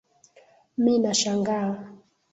mi 0.83 0.93
nashangaa 1.03 1.71